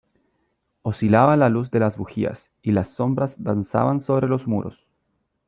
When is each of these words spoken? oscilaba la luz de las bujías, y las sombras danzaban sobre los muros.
oscilaba 0.81 1.37
la 1.37 1.47
luz 1.49 1.69
de 1.69 1.79
las 1.79 1.95
bujías, 1.95 2.49
y 2.63 2.71
las 2.71 2.89
sombras 2.89 3.35
danzaban 3.43 3.99
sobre 3.99 4.27
los 4.27 4.47
muros. 4.47 4.87